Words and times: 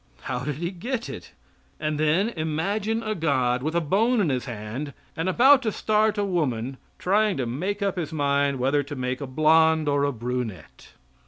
How 0.21 0.39
did 0.39 0.55
he 0.55 0.71
get 0.71 1.09
it? 1.09 1.31
And 1.79 1.99
then 1.99 2.29
imagine 2.29 3.03
a 3.03 3.13
God 3.13 3.61
with 3.61 3.75
a 3.75 3.79
bone 3.81 4.19
in 4.19 4.29
his 4.29 4.45
hand, 4.45 4.93
and 5.15 5.29
about 5.29 5.61
to 5.61 5.71
start 5.71 6.17
a 6.17 6.25
woman, 6.25 6.77
trying 6.97 7.37
to 7.37 7.45
make 7.45 7.83
up 7.83 7.97
his 7.97 8.11
mind 8.11 8.57
whether 8.57 8.81
to 8.81 8.95
make 8.95 9.21
a 9.21 9.27
blonde 9.27 9.87
or 9.87 10.03
a 10.03 10.11
brunette. 10.11 10.93